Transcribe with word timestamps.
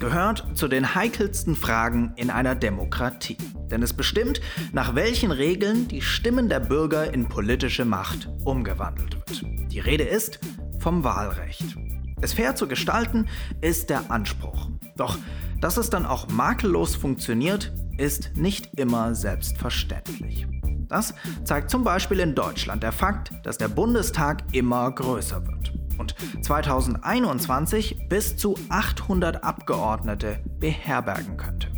Das 0.00 0.08
gehört 0.08 0.56
zu 0.56 0.66
den 0.66 0.94
heikelsten 0.94 1.54
Fragen 1.54 2.14
in 2.16 2.30
einer 2.30 2.54
Demokratie. 2.54 3.36
Denn 3.70 3.82
es 3.82 3.92
bestimmt, 3.92 4.40
nach 4.72 4.94
welchen 4.94 5.30
Regeln 5.30 5.88
die 5.88 6.00
Stimmen 6.00 6.48
der 6.48 6.60
Bürger 6.60 7.12
in 7.12 7.28
politische 7.28 7.84
Macht 7.84 8.30
umgewandelt 8.44 9.14
wird. 9.14 9.44
Die 9.70 9.78
Rede 9.78 10.04
ist 10.04 10.40
vom 10.78 11.04
Wahlrecht. 11.04 11.76
Es 12.22 12.32
fair 12.32 12.56
zu 12.56 12.66
gestalten 12.66 13.28
ist 13.60 13.90
der 13.90 14.10
Anspruch. 14.10 14.70
Doch 14.96 15.18
dass 15.60 15.76
es 15.76 15.90
dann 15.90 16.06
auch 16.06 16.28
makellos 16.28 16.94
funktioniert, 16.94 17.70
ist 17.98 18.34
nicht 18.36 18.78
immer 18.78 19.14
selbstverständlich. 19.14 20.46
Das 20.88 21.12
zeigt 21.44 21.68
zum 21.68 21.84
Beispiel 21.84 22.20
in 22.20 22.34
Deutschland 22.34 22.82
der 22.82 22.92
Fakt, 22.92 23.32
dass 23.42 23.58
der 23.58 23.68
Bundestag 23.68 24.44
immer 24.52 24.90
größer 24.90 25.46
wird 25.46 25.79
und 26.00 26.14
2021 26.42 28.08
bis 28.08 28.36
zu 28.36 28.56
800 28.70 29.44
Abgeordnete 29.44 30.40
beherbergen 30.58 31.36
könnte. 31.36 31.68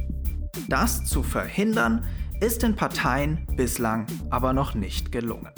Das 0.68 1.04
zu 1.04 1.22
verhindern, 1.22 2.06
ist 2.40 2.62
den 2.62 2.74
Parteien 2.74 3.46
bislang 3.56 4.06
aber 4.30 4.52
noch 4.52 4.74
nicht 4.74 5.12
gelungen. 5.12 5.50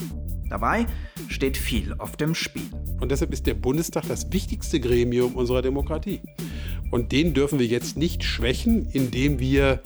Dabei 0.50 0.86
steht 1.28 1.56
viel 1.56 1.95
auf 1.98 2.16
dem 2.16 2.34
Spiel. 2.34 2.70
Und 3.00 3.10
deshalb 3.10 3.32
ist 3.32 3.46
der 3.46 3.55
Bundestag 3.55 4.05
das 4.06 4.32
wichtigste 4.32 4.80
Gremium 4.80 5.34
unserer 5.34 5.62
Demokratie. 5.62 6.20
Und 6.91 7.12
den 7.12 7.34
dürfen 7.34 7.58
wir 7.58 7.66
jetzt 7.66 7.96
nicht 7.96 8.22
schwächen, 8.22 8.86
indem 8.92 9.41
wir 9.41 9.80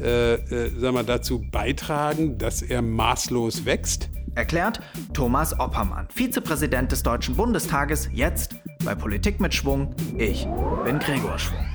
äh, 0.00 0.34
äh, 0.34 0.70
sagen 0.78 0.94
wir, 0.94 1.02
dazu 1.04 1.42
beitragen, 1.50 2.38
dass 2.38 2.62
er 2.62 2.82
maßlos 2.82 3.64
wächst. 3.64 4.08
Erklärt 4.38 4.80
Thomas 5.14 5.58
Oppermann, 5.58 6.06
Vizepräsident 6.14 6.92
des 6.92 7.02
Deutschen 7.02 7.34
Bundestages, 7.34 8.08
jetzt 8.12 8.54
bei 8.84 8.94
Politik 8.94 9.40
mit 9.40 9.52
Schwung. 9.52 9.96
Ich 10.16 10.46
bin 10.84 11.00
Gregor 11.00 11.36
Schwung. 11.40 11.66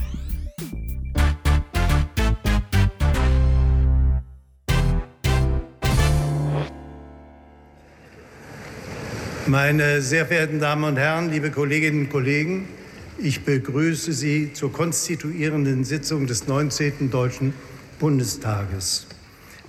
Meine 9.45 10.01
sehr 10.01 10.25
verehrten 10.25 10.61
Damen 10.61 10.85
und 10.85 10.95
Herren, 10.95 11.31
liebe 11.31 11.51
Kolleginnen 11.51 12.05
und 12.05 12.09
Kollegen, 12.11 12.69
ich 13.17 13.43
begrüße 13.43 14.13
Sie 14.13 14.53
zur 14.53 14.71
konstituierenden 14.71 15.83
Sitzung 15.83 16.27
des 16.27 16.47
19. 16.47 17.11
Deutschen 17.11 17.53
Bundestages. 17.99 19.05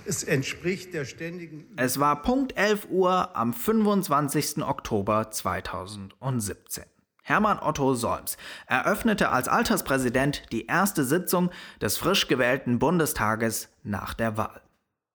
Es 0.07 0.23
entspricht 0.23 0.93
der 0.93 1.03
ständigen. 1.03 1.65
Es 1.77 1.99
war 1.99 2.21
Punkt 2.21 2.55
11 2.55 2.87
Uhr 2.91 3.35
am 3.35 3.53
25. 3.53 4.63
Oktober 4.63 5.31
2017. 5.31 6.83
Hermann 7.23 7.57
Otto 7.59 7.95
Solms 7.95 8.37
eröffnete 8.67 9.29
als 9.29 9.47
Alterspräsident 9.47 10.43
die 10.51 10.67
erste 10.67 11.03
Sitzung 11.03 11.49
des 11.81 11.97
frisch 11.97 12.27
gewählten 12.27 12.77
Bundestages 12.77 13.69
nach 13.81 14.13
der 14.13 14.37
Wahl. 14.37 14.61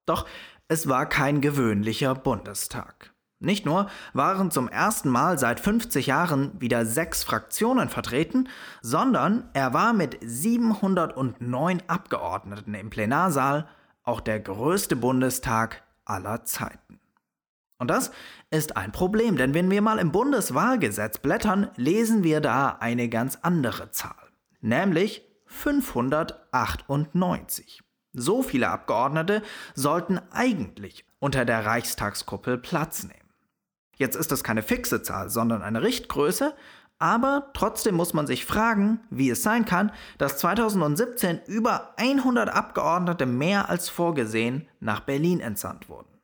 Doch 0.06 0.26
es 0.66 0.88
war 0.88 1.08
kein 1.08 1.40
gewöhnlicher 1.40 2.16
Bundestag. 2.16 3.14
Nicht 3.38 3.64
nur 3.64 3.88
waren 4.12 4.50
zum 4.50 4.68
ersten 4.68 5.08
Mal 5.08 5.38
seit 5.38 5.60
50 5.60 6.08
Jahren 6.08 6.60
wieder 6.60 6.84
sechs 6.84 7.22
Fraktionen 7.22 7.88
vertreten, 7.88 8.48
sondern 8.82 9.48
er 9.52 9.72
war 9.72 9.92
mit 9.92 10.18
709 10.20 11.82
Abgeordneten 11.86 12.74
im 12.74 12.90
Plenarsaal 12.90 13.68
auch 14.02 14.20
der 14.20 14.40
größte 14.40 14.96
Bundestag 14.96 15.84
aller 16.04 16.44
Zeiten. 16.44 17.00
Und 17.78 17.88
das 17.88 18.10
ist 18.50 18.76
ein 18.76 18.92
Problem, 18.92 19.36
denn 19.36 19.54
wenn 19.54 19.70
wir 19.70 19.80
mal 19.80 19.98
im 19.98 20.12
Bundeswahlgesetz 20.12 21.16
blättern, 21.18 21.70
lesen 21.76 22.22
wir 22.22 22.40
da 22.40 22.76
eine 22.80 23.08
ganz 23.08 23.38
andere 23.40 23.90
Zahl, 23.90 24.28
nämlich 24.60 25.26
598. 25.46 27.80
So 28.12 28.42
viele 28.42 28.68
Abgeordnete 28.68 29.42
sollten 29.74 30.20
eigentlich 30.30 31.06
unter 31.20 31.44
der 31.44 31.64
Reichstagskuppel 31.64 32.58
Platz 32.58 33.04
nehmen. 33.04 33.14
Jetzt 33.96 34.16
ist 34.16 34.32
das 34.32 34.44
keine 34.44 34.62
fixe 34.62 35.02
Zahl, 35.02 35.30
sondern 35.30 35.62
eine 35.62 35.82
Richtgröße, 35.82 36.54
aber 37.00 37.50
trotzdem 37.54 37.96
muss 37.96 38.12
man 38.12 38.26
sich 38.26 38.44
fragen, 38.44 39.00
wie 39.10 39.30
es 39.30 39.42
sein 39.42 39.64
kann, 39.64 39.90
dass 40.18 40.36
2017 40.36 41.40
über 41.46 41.94
100 41.96 42.50
Abgeordnete 42.50 43.24
mehr 43.26 43.70
als 43.70 43.88
vorgesehen 43.88 44.68
nach 44.80 45.00
Berlin 45.00 45.40
entsandt 45.40 45.88
wurden. 45.88 46.20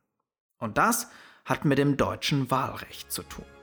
Und 0.59 0.78
das 0.78 1.09
hat 1.47 1.64
mit 1.64 1.78
dem 1.78 1.97
deutschen 1.97 2.50
Wahlrecht 2.50 3.10
zu 3.10 3.22
tun. 3.22 3.56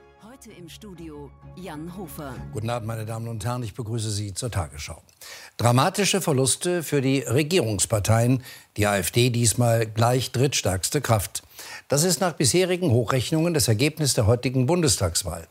Heute 0.44 0.60
im 0.60 0.68
Studio 0.68 1.32
Jan 1.56 1.96
Hofer. 1.96 2.34
Guten 2.52 2.70
Abend, 2.70 2.88
meine 2.88 3.06
Damen 3.06 3.30
und 3.30 3.46
Herren, 3.46 3.64
ich 3.64 3.76
begrüße 3.76 4.10
Sie 4.12 4.34
zur 4.34 4.52
Tagesschau. 4.52 5.02
Dramatische 5.56 6.20
Verluste 6.20 6.84
für 6.84 7.02
die 7.02 7.20
Regierungsparteien, 7.20 8.44
die 8.76 8.88
AfD 8.88 9.30
diesmal 9.30 9.86
gleich 9.86 10.32
drittstärkste 10.34 11.00
Kraft. 11.00 11.44
Das 11.88 12.04
ist 12.04 12.20
nach 12.20 12.34
bisherigen 12.34 12.92
Hochrechnungen 12.92 13.54
das 13.54 13.70
Ergebnis 13.70 14.16
der 14.16 14.28
heutigen 14.28 14.66
Bundestagswahl. 14.66 15.48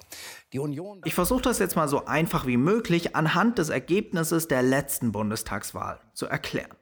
ich 1.05 1.15
versuche 1.15 1.43
das 1.43 1.59
jetzt 1.59 1.77
mal 1.77 1.89
so 1.89 2.05
einfach 2.05 2.47
wie 2.47 2.59
möglich 2.59 3.17
anhand 3.17 3.59
des 3.59 3.71
Ergebnisses 3.71 4.49
der 4.49 4.63
letzten 4.63 5.13
Bundestagswahl 5.13 6.01
zu 6.13 6.27
erklären. 6.27 6.77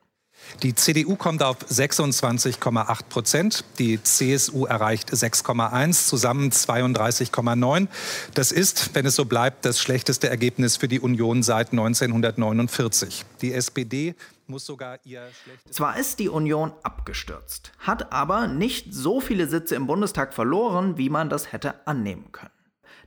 Die 0.63 0.75
CDU 0.75 1.17
kommt 1.17 1.43
auf 1.43 1.57
26,8 1.59 3.05
Prozent, 3.09 3.65
die 3.79 4.03
CSU 4.03 4.67
erreicht 4.67 5.11
6,1, 5.11 6.07
zusammen 6.07 6.51
32,9. 6.51 7.87
Das 8.35 8.53
ist, 8.53 8.95
wenn 8.95 9.07
es 9.07 9.15
so 9.15 9.25
bleibt, 9.25 9.65
das 9.65 9.81
schlechteste 9.81 10.29
Ergebnis 10.29 10.77
für 10.77 10.89
die 10.89 11.01
Union 11.01 11.43
seit 11.43 11.71
1949. 11.71 13.25
Die 13.41 13.55
SPD 13.55 14.15
muss 14.47 14.67
sogar 14.67 14.99
ihr 15.05 15.23
Zwar 15.71 15.97
ist 15.97 16.19
die 16.19 16.29
Union 16.29 16.73
abgestürzt, 16.83 17.73
hat 17.79 18.13
aber 18.13 18.49
nicht 18.49 18.93
so 18.93 19.21
viele 19.21 19.49
Sitze 19.49 19.77
im 19.77 19.87
Bundestag 19.87 20.35
verloren, 20.35 20.99
wie 20.99 21.09
man 21.09 21.31
das 21.31 21.53
hätte 21.53 21.87
annehmen 21.87 22.33
können. 22.33 22.51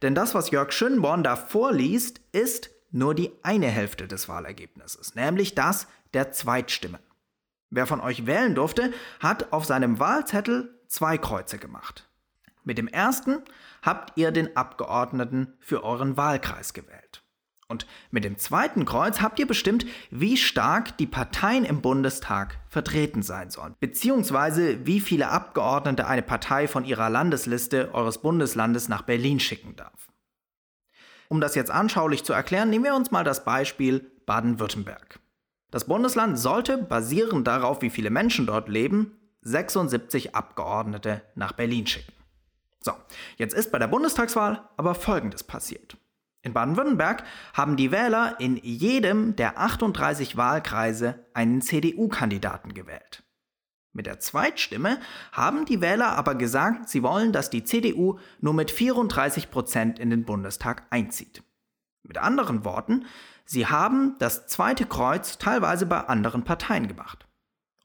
Denn 0.02 0.16
das, 0.16 0.34
was 0.34 0.50
Jörg 0.50 0.72
Schönborn 0.72 1.24
da 1.24 1.36
vorliest, 1.36 2.22
ist 2.32 2.70
nur 2.92 3.14
die 3.14 3.32
eine 3.44 3.68
Hälfte 3.68 4.08
des 4.08 4.28
Wahlergebnisses, 4.28 5.16
nämlich 5.16 5.54
das 5.56 5.88
der 6.14 6.32
Zweitstimmen. 6.32 7.00
Wer 7.76 7.88
von 7.88 8.02
euch 8.02 8.28
wählen 8.28 8.54
durfte, 8.54 8.94
hat 9.20 9.52
auf 9.52 9.66
seinem 9.66 9.98
Wahlzettel 9.98 10.80
zwei 10.88 11.18
Kreuze 11.18 11.58
gemacht. 11.58 12.08
Mit 12.64 12.78
dem 12.78 12.88
ersten 12.88 13.42
habt 13.82 14.16
ihr 14.16 14.32
den 14.32 14.56
Abgeordneten 14.56 15.54
für 15.60 15.84
euren 15.84 16.16
Wahlkreis 16.16 16.74
gewählt. 16.74 17.24
Und 17.68 17.88
mit 18.12 18.26
dem 18.26 18.38
zweiten 18.38 18.86
Kreuz 18.86 19.22
habt 19.22 19.40
ihr 19.40 19.48
bestimmt, 19.48 19.88
wie 20.12 20.38
stark 20.38 20.96
die 21.00 21.08
Parteien 21.08 21.66
im 21.66 21.82
Bundestag 21.82 22.60
vertreten 22.70 23.24
sein 23.24 23.50
sollen, 23.50 23.74
beziehungsweise 23.80 24.86
wie 24.86 25.00
viele 25.00 25.30
Abgeordnete 25.30 26.06
eine 26.06 26.22
Partei 26.22 26.68
von 26.68 26.86
ihrer 26.86 27.10
Landesliste 27.10 27.92
eures 27.96 28.20
Bundeslandes 28.22 28.88
nach 28.88 29.02
Berlin 29.02 29.40
schicken 29.40 29.76
darf. 29.76 30.12
Um 31.28 31.42
das 31.42 31.56
jetzt 31.56 31.72
anschaulich 31.72 32.24
zu 32.24 32.34
erklären, 32.34 32.70
nehmen 32.70 32.86
wir 32.86 32.96
uns 32.96 33.10
mal 33.10 33.24
das 33.24 33.44
Beispiel 33.44 34.12
Baden-Württemberg. 34.28 35.23
Das 35.74 35.86
Bundesland 35.86 36.38
sollte, 36.38 36.78
basierend 36.78 37.48
darauf, 37.48 37.82
wie 37.82 37.90
viele 37.90 38.12
Menschen 38.12 38.46
dort 38.46 38.70
leben, 38.70 39.18
76 39.42 40.36
Abgeordnete 40.36 41.24
nach 41.34 41.54
Berlin 41.54 41.88
schicken. 41.88 42.14
So, 42.80 42.92
jetzt 43.38 43.56
ist 43.56 43.72
bei 43.72 43.80
der 43.80 43.88
Bundestagswahl 43.88 44.70
aber 44.78 44.94
Folgendes 44.94 45.44
passiert. 45.44 45.98
In 46.44 46.54
Baden-Württemberg 46.54 47.24
haben 47.56 47.76
die 47.76 47.92
Wähler 47.92 48.36
in 48.40 48.58
jedem 48.58 49.36
der 49.36 49.58
38 49.58 50.38
Wahlkreise 50.38 51.26
einen 51.34 51.64
CDU-Kandidaten 51.64 52.76
gewählt. 52.76 53.24
Mit 53.94 54.06
der 54.06 54.20
Zweitstimme 54.20 55.00
haben 55.32 55.66
die 55.66 55.82
Wähler 55.82 56.16
aber 56.16 56.36
gesagt, 56.36 56.88
sie 56.88 57.02
wollen, 57.02 57.32
dass 57.32 57.50
die 57.50 57.64
CDU 57.64 58.20
nur 58.42 58.54
mit 58.54 58.70
34 58.70 59.50
Prozent 59.50 59.98
in 59.98 60.12
den 60.12 60.24
Bundestag 60.24 60.86
einzieht. 60.92 61.42
Mit 62.04 62.20
anderen 62.20 62.64
Worten, 62.64 63.06
sie 63.46 63.68
haben 63.68 64.16
das 64.20 64.48
zweite 64.48 64.86
Kreuz 64.86 65.38
teilweise 65.38 65.86
bei 65.86 66.02
anderen 66.02 66.44
Parteien 66.44 66.88
gemacht. 66.88 67.28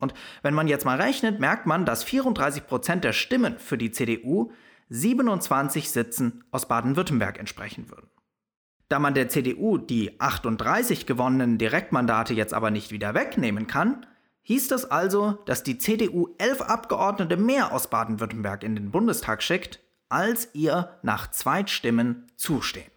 Und 0.01 0.15
wenn 0.43 0.55
man 0.55 0.69
jetzt 0.69 0.85
mal 0.85 1.01
rechnet, 1.01 1.41
merkt 1.41 1.67
man, 1.67 1.85
dass 1.85 2.05
34 2.05 2.67
Prozent 2.67 3.05
der 3.05 3.13
Stimmen 3.13 3.59
für 3.59 3.79
die 3.79 3.91
CDU 3.91 4.53
27 4.91 5.91
Sitzen 5.91 6.45
aus 6.51 6.67
Baden-Württemberg 6.69 7.39
entsprechen 7.39 7.91
würden. 7.91 8.09
Da 8.89 8.99
man 8.99 9.15
der 9.15 9.29
CDU 9.29 9.77
die 9.77 10.19
38 10.21 11.05
gewonnenen 11.05 11.59
Direktmandate 11.59 12.33
jetzt 12.33 12.55
aber 12.55 12.71
nicht 12.71 12.91
wieder 12.91 13.15
wegnehmen 13.15 13.67
kann, 13.67 14.07
hieß 14.43 14.69
das 14.69 14.91
also, 14.91 15.33
dass 15.45 15.63
die 15.63 15.77
CDU 15.77 16.35
elf 16.39 16.63
Abgeordnete 16.63 17.37
mehr 17.37 17.73
aus 17.73 17.91
Baden-Württemberg 17.91 18.63
in 18.63 18.75
den 18.75 18.91
Bundestag 18.91 19.43
schickt, 19.43 19.81
als 20.09 20.49
ihr 20.55 20.99
nach 21.03 21.31
Zweitstimmen 21.31 22.27
zustehen. 22.37 22.91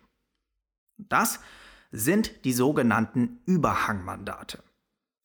Das 0.98 1.42
sind 1.92 2.46
die 2.46 2.54
sogenannten 2.54 3.42
Überhangmandate. 3.46 4.64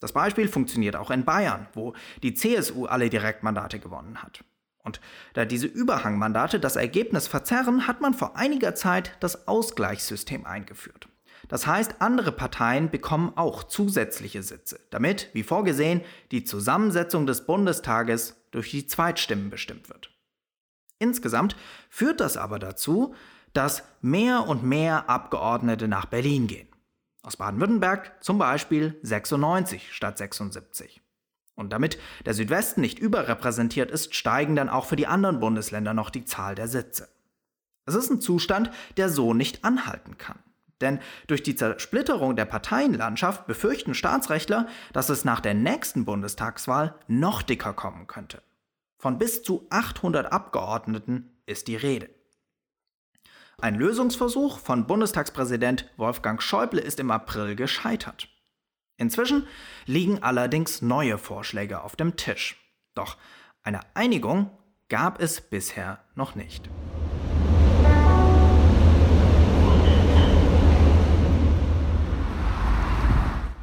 Das 0.00 0.12
Beispiel 0.12 0.48
funktioniert 0.48 0.96
auch 0.96 1.10
in 1.10 1.24
Bayern, 1.24 1.68
wo 1.72 1.94
die 2.22 2.34
CSU 2.34 2.86
alle 2.86 3.08
Direktmandate 3.08 3.78
gewonnen 3.78 4.22
hat. 4.22 4.44
Und 4.82 5.00
da 5.34 5.44
diese 5.44 5.66
Überhangmandate 5.66 6.60
das 6.60 6.76
Ergebnis 6.76 7.26
verzerren, 7.26 7.86
hat 7.86 8.00
man 8.00 8.14
vor 8.14 8.36
einiger 8.36 8.74
Zeit 8.74 9.16
das 9.20 9.48
Ausgleichssystem 9.48 10.46
eingeführt. 10.46 11.08
Das 11.48 11.66
heißt, 11.66 11.96
andere 12.00 12.32
Parteien 12.32 12.90
bekommen 12.90 13.32
auch 13.36 13.64
zusätzliche 13.64 14.42
Sitze, 14.42 14.80
damit, 14.90 15.30
wie 15.32 15.42
vorgesehen, 15.42 16.02
die 16.30 16.44
Zusammensetzung 16.44 17.26
des 17.26 17.46
Bundestages 17.46 18.36
durch 18.50 18.70
die 18.70 18.86
Zweitstimmen 18.86 19.50
bestimmt 19.50 19.88
wird. 19.88 20.10
Insgesamt 20.98 21.56
führt 21.88 22.20
das 22.20 22.36
aber 22.36 22.58
dazu, 22.58 23.14
dass 23.56 23.82
mehr 24.02 24.46
und 24.46 24.62
mehr 24.62 25.08
Abgeordnete 25.08 25.88
nach 25.88 26.06
Berlin 26.06 26.46
gehen. 26.46 26.68
Aus 27.22 27.36
Baden-Württemberg 27.36 28.22
zum 28.22 28.38
Beispiel 28.38 28.98
96 29.02 29.92
statt 29.92 30.18
76. 30.18 31.00
Und 31.56 31.72
damit 31.72 31.98
der 32.24 32.34
Südwesten 32.34 32.82
nicht 32.82 32.98
überrepräsentiert 32.98 33.90
ist, 33.90 34.14
steigen 34.14 34.54
dann 34.56 34.68
auch 34.68 34.84
für 34.84 34.96
die 34.96 35.06
anderen 35.06 35.40
Bundesländer 35.40 35.94
noch 35.94 36.10
die 36.10 36.24
Zahl 36.24 36.54
der 36.54 36.68
Sitze. 36.68 37.08
Es 37.86 37.94
ist 37.94 38.10
ein 38.10 38.20
Zustand, 38.20 38.70
der 38.96 39.08
so 39.08 39.32
nicht 39.32 39.64
anhalten 39.64 40.18
kann. 40.18 40.38
Denn 40.80 41.00
durch 41.26 41.42
die 41.42 41.56
Zersplitterung 41.56 42.36
der 42.36 42.44
Parteienlandschaft 42.44 43.46
befürchten 43.46 43.94
Staatsrechtler, 43.94 44.68
dass 44.92 45.08
es 45.08 45.24
nach 45.24 45.40
der 45.40 45.54
nächsten 45.54 46.04
Bundestagswahl 46.04 46.94
noch 47.08 47.42
dicker 47.42 47.72
kommen 47.72 48.06
könnte. 48.06 48.42
Von 48.98 49.18
bis 49.18 49.42
zu 49.42 49.66
800 49.70 50.30
Abgeordneten 50.30 51.30
ist 51.46 51.68
die 51.68 51.76
Rede. 51.76 52.15
Ein 53.58 53.76
Lösungsversuch 53.76 54.58
von 54.58 54.86
Bundestagspräsident 54.86 55.88
Wolfgang 55.96 56.42
Schäuble 56.42 56.78
ist 56.78 57.00
im 57.00 57.10
April 57.10 57.56
gescheitert. 57.56 58.28
Inzwischen 58.98 59.46
liegen 59.86 60.22
allerdings 60.22 60.82
neue 60.82 61.16
Vorschläge 61.16 61.80
auf 61.80 61.96
dem 61.96 62.16
Tisch. 62.16 62.58
Doch 62.94 63.16
eine 63.62 63.80
Einigung 63.94 64.50
gab 64.90 65.22
es 65.22 65.40
bisher 65.40 66.04
noch 66.14 66.34
nicht. 66.34 66.68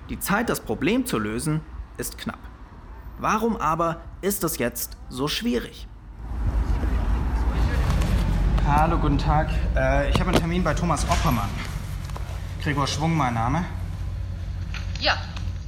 Die 0.10 0.19
Zeit, 0.19 0.50
das 0.50 0.62
Problem 0.62 1.06
zu 1.06 1.19
lösen, 1.19 1.62
ist 2.00 2.18
knapp. 2.18 2.40
Warum 3.19 3.57
aber 3.57 4.01
ist 4.22 4.44
es 4.44 4.57
jetzt 4.57 4.98
so 5.10 5.28
schwierig? 5.28 5.88
Hallo, 8.65 8.98
guten 8.98 9.18
Tag. 9.18 9.50
Äh, 9.75 10.10
ich 10.10 10.18
habe 10.21 10.30
einen 10.30 10.39
Termin 10.39 10.63
bei 10.63 10.74
Thomas 10.74 11.04
Oppermann. 11.10 11.50
Gregor 12.62 12.88
Schwung, 12.88 13.13
mein 13.13 13.33
Name. 13.33 13.65
Ja, 15.01 15.18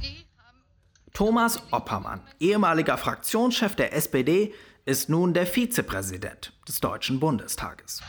Sie 0.00 0.24
haben. 0.38 0.62
Thomas 1.12 1.60
Oppermann, 1.72 2.22
ehemaliger 2.40 2.96
Fraktionschef 2.96 3.76
der 3.76 3.94
SPD, 3.94 4.54
ist 4.86 5.10
nun 5.10 5.34
der 5.34 5.46
Vizepräsident 5.46 6.54
des 6.66 6.80
Deutschen 6.80 7.20
Bundestages. 7.20 8.00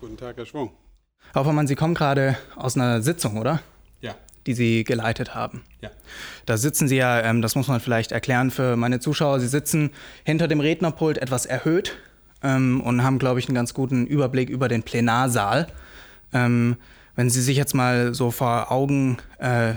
Guten 0.00 0.16
Tag, 0.16 0.36
Herr 0.36 0.46
Schwung. 0.46 0.72
Herr 1.32 1.42
Oppermann, 1.42 1.68
Sie 1.68 1.76
kommen 1.76 1.94
gerade 1.94 2.36
aus 2.56 2.74
einer 2.74 3.02
Sitzung, 3.02 3.38
oder? 3.38 3.60
Die 4.46 4.54
Sie 4.54 4.84
geleitet 4.84 5.34
haben. 5.34 5.62
Ja. 5.80 5.90
Da 6.46 6.56
sitzen 6.56 6.88
Sie 6.88 6.96
ja, 6.96 7.20
ähm, 7.20 7.42
das 7.42 7.54
muss 7.54 7.68
man 7.68 7.80
vielleicht 7.80 8.12
erklären 8.12 8.50
für 8.50 8.76
meine 8.76 9.00
Zuschauer, 9.00 9.40
Sie 9.40 9.48
sitzen 9.48 9.90
hinter 10.24 10.48
dem 10.48 10.60
Rednerpult 10.60 11.18
etwas 11.18 11.46
erhöht 11.46 11.96
ähm, 12.42 12.80
und 12.80 13.02
haben, 13.02 13.18
glaube 13.18 13.40
ich, 13.40 13.48
einen 13.48 13.54
ganz 13.54 13.74
guten 13.74 14.06
Überblick 14.06 14.48
über 14.48 14.68
den 14.68 14.82
Plenarsaal. 14.82 15.66
Ähm, 16.32 16.76
wenn 17.16 17.30
Sie 17.30 17.42
sich 17.42 17.56
jetzt 17.56 17.74
mal 17.74 18.14
so 18.14 18.30
vor 18.30 18.70
Augen 18.70 19.18
äh, 19.38 19.74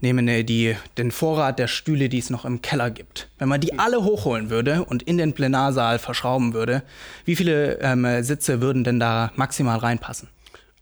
nehmen, 0.00 0.28
äh, 0.28 0.44
die, 0.44 0.76
den 0.98 1.10
Vorrat 1.10 1.58
der 1.58 1.68
Stühle, 1.68 2.08
die 2.08 2.18
es 2.18 2.30
noch 2.30 2.44
im 2.44 2.62
Keller 2.62 2.90
gibt, 2.90 3.28
wenn 3.38 3.48
man 3.48 3.60
die 3.60 3.78
alle 3.78 4.02
hochholen 4.02 4.50
würde 4.50 4.84
und 4.84 5.02
in 5.02 5.18
den 5.18 5.32
Plenarsaal 5.32 5.98
verschrauben 5.98 6.54
würde, 6.54 6.82
wie 7.24 7.36
viele 7.36 7.78
ähm, 7.80 8.22
Sitze 8.22 8.60
würden 8.60 8.84
denn 8.84 8.98
da 8.98 9.32
maximal 9.36 9.78
reinpassen? 9.78 10.28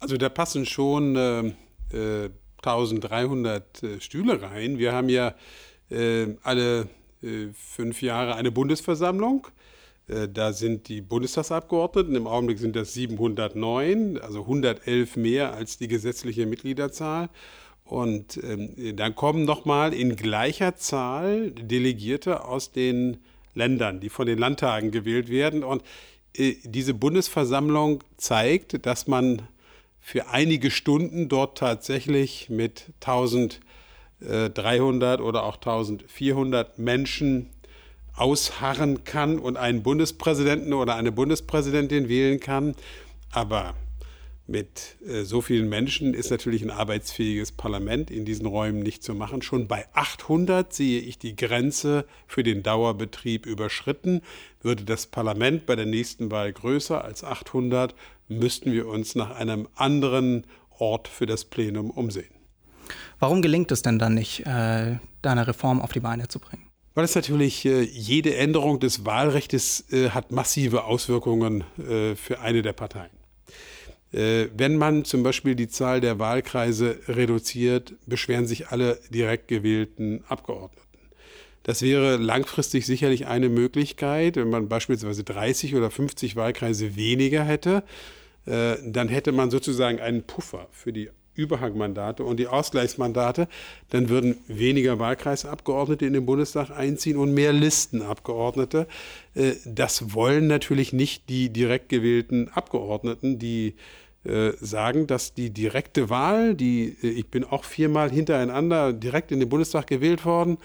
Also 0.00 0.16
da 0.16 0.28
passen 0.28 0.64
schon 0.64 1.16
äh, 1.16 1.96
äh, 1.96 2.30
1300 2.72 3.82
äh, 3.82 4.00
Stühle 4.00 4.42
rein. 4.42 4.78
Wir 4.78 4.92
haben 4.92 5.08
ja 5.08 5.34
äh, 5.90 6.26
alle 6.42 6.88
äh, 7.22 7.48
fünf 7.54 8.02
Jahre 8.02 8.34
eine 8.34 8.50
Bundesversammlung. 8.50 9.46
Da 10.32 10.54
sind 10.54 10.88
die 10.88 11.02
Bundestagsabgeordneten, 11.02 12.16
im 12.16 12.26
Augenblick 12.26 12.58
sind 12.58 12.74
das 12.74 12.94
709, 12.94 14.16
also 14.16 14.40
111 14.40 15.16
mehr 15.16 15.52
als 15.52 15.76
die 15.76 15.86
gesetzliche 15.86 16.46
Mitgliederzahl. 16.46 17.28
Und 17.84 18.40
ähm, 18.42 18.96
dann 18.96 19.14
kommen 19.14 19.44
nochmal 19.44 19.92
in 19.92 20.16
gleicher 20.16 20.76
Zahl 20.76 21.50
Delegierte 21.50 22.46
aus 22.46 22.72
den 22.72 23.18
Ländern, 23.54 24.00
die 24.00 24.08
von 24.08 24.26
den 24.26 24.38
Landtagen 24.38 24.92
gewählt 24.92 25.28
werden. 25.28 25.62
Und 25.62 25.82
diese 26.38 26.94
Bundesversammlung 26.94 28.02
zeigt, 28.16 28.86
dass 28.86 29.08
man 29.08 29.42
für 30.08 30.28
einige 30.28 30.70
Stunden 30.70 31.28
dort 31.28 31.58
tatsächlich 31.58 32.48
mit 32.48 32.94
1300 33.02 35.20
oder 35.20 35.42
auch 35.42 35.56
1400 35.56 36.78
Menschen 36.78 37.50
ausharren 38.16 39.04
kann 39.04 39.38
und 39.38 39.58
einen 39.58 39.82
Bundespräsidenten 39.82 40.72
oder 40.72 40.94
eine 40.94 41.12
Bundespräsidentin 41.12 42.08
wählen 42.08 42.40
kann. 42.40 42.74
Aber 43.32 43.74
mit 44.46 44.96
äh, 45.06 45.24
so 45.24 45.42
vielen 45.42 45.68
Menschen 45.68 46.14
ist 46.14 46.30
natürlich 46.30 46.62
ein 46.62 46.70
arbeitsfähiges 46.70 47.52
Parlament 47.52 48.10
in 48.10 48.24
diesen 48.24 48.46
Räumen 48.46 48.80
nicht 48.80 49.04
zu 49.04 49.14
machen. 49.14 49.42
Schon 49.42 49.68
bei 49.68 49.84
800 49.92 50.72
sehe 50.72 51.02
ich 51.02 51.18
die 51.18 51.36
Grenze 51.36 52.06
für 52.26 52.42
den 52.42 52.62
Dauerbetrieb 52.62 53.44
überschritten. 53.44 54.22
Würde 54.62 54.84
das 54.84 55.06
Parlament 55.06 55.66
bei 55.66 55.76
der 55.76 55.84
nächsten 55.84 56.30
Wahl 56.30 56.50
größer 56.50 57.04
als 57.04 57.24
800, 57.24 57.94
müssten 58.28 58.72
wir 58.72 58.86
uns 58.86 59.14
nach 59.14 59.30
einem 59.30 59.68
anderen 59.74 60.46
Ort 60.78 61.08
für 61.08 61.26
das 61.26 61.44
Plenum 61.44 61.90
umsehen. 61.90 62.30
Warum 63.18 63.42
gelingt 63.42 63.72
es 63.72 63.82
denn 63.82 63.98
dann 63.98 64.14
nicht, 64.14 64.40
äh, 64.40 64.96
da 65.22 65.32
eine 65.32 65.46
Reform 65.46 65.80
auf 65.80 65.92
die 65.92 66.00
Beine 66.00 66.28
zu 66.28 66.38
bringen? 66.38 66.64
Weil 66.94 67.04
es 67.04 67.14
natürlich 67.14 67.64
äh, 67.64 67.82
jede 67.82 68.36
Änderung 68.36 68.80
des 68.80 69.04
Wahlrechts 69.04 69.84
äh, 69.92 70.10
hat 70.10 70.32
massive 70.32 70.84
Auswirkungen 70.84 71.64
für 71.76 72.40
eine 72.40 72.62
der 72.62 72.72
Parteien. 72.72 73.10
Wenn 74.10 74.78
man 74.78 75.04
zum 75.04 75.22
Beispiel 75.22 75.54
die 75.54 75.68
Zahl 75.68 76.00
der 76.00 76.18
Wahlkreise 76.18 76.98
reduziert, 77.08 77.94
beschweren 78.06 78.46
sich 78.46 78.68
alle 78.68 78.98
direkt 79.10 79.48
gewählten 79.48 80.24
Abgeordneten. 80.28 80.88
Das 81.62 81.82
wäre 81.82 82.16
langfristig 82.16 82.86
sicherlich 82.86 83.26
eine 83.26 83.50
Möglichkeit, 83.50 84.36
wenn 84.36 84.48
man 84.48 84.70
beispielsweise 84.70 85.24
30 85.24 85.74
oder 85.74 85.90
50 85.90 86.34
Wahlkreise 86.36 86.96
weniger 86.96 87.44
hätte, 87.44 87.84
dann 88.48 89.08
hätte 89.08 89.32
man 89.32 89.50
sozusagen 89.50 90.00
einen 90.00 90.22
Puffer 90.22 90.68
für 90.72 90.92
die 90.92 91.10
Überhangmandate 91.38 92.24
und 92.24 92.38
die 92.38 92.48
Ausgleichsmandate, 92.48 93.48
dann 93.90 94.08
würden 94.08 94.38
weniger 94.48 94.98
Wahlkreisabgeordnete 94.98 96.04
in 96.04 96.12
den 96.12 96.26
Bundestag 96.26 96.70
einziehen 96.70 97.16
und 97.16 97.32
mehr 97.32 97.52
Listenabgeordnete. 97.52 98.88
Äh, 99.34 99.52
das 99.64 100.14
wollen 100.14 100.48
natürlich 100.48 100.92
nicht 100.92 101.28
die 101.28 101.50
direkt 101.50 101.88
gewählten 101.88 102.48
Abgeordneten, 102.48 103.38
die 103.38 103.76
äh, 104.24 104.50
sagen, 104.60 105.06
dass 105.06 105.32
die 105.32 105.50
direkte 105.50 106.10
Wahl, 106.10 106.56
die 106.56 106.96
ich 107.00 107.28
bin 107.28 107.44
auch 107.44 107.64
viermal 107.64 108.10
hintereinander 108.10 108.92
direkt 108.92 109.30
in 109.30 109.38
den 109.38 109.48
Bundestag 109.48 109.86
gewählt 109.86 110.24
worden, 110.24 110.58